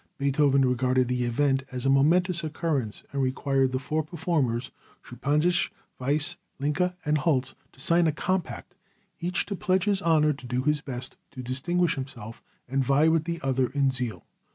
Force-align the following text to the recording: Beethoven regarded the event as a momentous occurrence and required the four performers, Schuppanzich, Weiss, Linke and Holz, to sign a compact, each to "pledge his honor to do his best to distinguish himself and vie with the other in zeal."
Beethoven 0.17 0.65
regarded 0.65 1.07
the 1.09 1.25
event 1.25 1.61
as 1.71 1.85
a 1.85 1.89
momentous 1.91 2.43
occurrence 2.43 3.03
and 3.13 3.21
required 3.21 3.71
the 3.71 3.77
four 3.77 4.01
performers, 4.01 4.71
Schuppanzich, 5.05 5.69
Weiss, 5.99 6.37
Linke 6.57 6.95
and 7.05 7.19
Holz, 7.19 7.53
to 7.71 7.79
sign 7.79 8.07
a 8.07 8.11
compact, 8.11 8.73
each 9.19 9.45
to 9.45 9.55
"pledge 9.55 9.83
his 9.83 10.01
honor 10.01 10.33
to 10.33 10.47
do 10.47 10.63
his 10.63 10.81
best 10.81 11.17
to 11.29 11.43
distinguish 11.43 11.93
himself 11.93 12.41
and 12.67 12.83
vie 12.83 13.09
with 13.09 13.25
the 13.25 13.39
other 13.43 13.67
in 13.75 13.91
zeal." 13.91 14.25